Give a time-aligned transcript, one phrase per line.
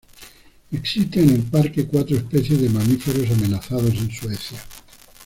[0.71, 4.57] Existen en el parque cuatro especies de mamíferos amenazados en Suecia.